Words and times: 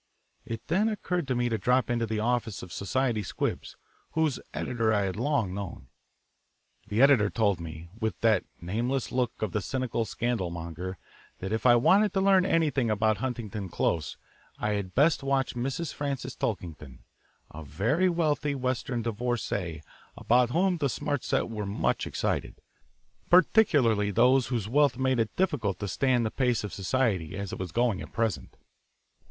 It 0.45 0.65
then 0.65 0.89
occurred 0.89 1.27
to 1.27 1.35
me 1.35 1.47
to 1.49 1.59
drop 1.59 1.87
into 1.87 2.07
the 2.07 2.19
office 2.19 2.63
of 2.63 2.73
Society 2.73 3.21
Squibs, 3.21 3.75
whose 4.13 4.39
editor 4.51 4.91
I 4.91 5.03
had 5.03 5.15
long 5.15 5.53
known. 5.53 5.89
The 6.87 7.03
editor 7.03 7.29
told 7.29 7.59
me, 7.59 7.91
with 7.99 8.19
that 8.21 8.43
nameless 8.59 9.11
look 9.11 9.39
of 9.43 9.51
the 9.51 9.61
cynical 9.61 10.03
scandalmonger, 10.05 10.97
that 11.37 11.53
if 11.53 11.67
I 11.67 11.75
wanted 11.75 12.13
to 12.15 12.19
learn 12.19 12.47
anything 12.47 12.89
about 12.89 13.17
Huntington 13.17 13.69
Close 13.69 14.17
I 14.57 14.71
had 14.71 14.95
best 14.95 15.21
watch 15.21 15.53
Mrs. 15.53 15.93
Frances 15.93 16.35
Tulkington, 16.35 17.03
a 17.51 17.63
very 17.63 18.09
wealthy 18.09 18.55
Western 18.55 19.03
divorcee 19.03 19.83
about 20.17 20.49
whom 20.49 20.77
the 20.77 20.89
smart 20.89 21.23
set 21.23 21.47
were 21.47 21.67
much 21.67 22.07
excited, 22.07 22.59
particularly 23.29 24.09
those 24.09 24.47
whose 24.47 24.67
wealth 24.67 24.97
made 24.97 25.19
it 25.19 25.35
difficult 25.35 25.77
to 25.77 25.87
stand 25.87 26.25
the 26.25 26.31
pace 26.31 26.63
of 26.63 26.73
society 26.73 27.37
as 27.37 27.53
it 27.53 27.59
was 27.59 27.71
going 27.71 28.01
at 28.01 28.11
present. 28.11 28.57